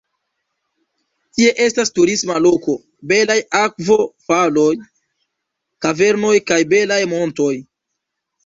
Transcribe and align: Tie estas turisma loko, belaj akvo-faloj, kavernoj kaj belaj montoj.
Tie 1.39 1.51
estas 1.65 1.91
turisma 1.99 2.37
loko, 2.45 2.75
belaj 3.11 3.37
akvo-faloj, 3.59 4.73
kavernoj 5.87 6.35
kaj 6.49 6.61
belaj 6.75 7.03
montoj. 7.17 7.55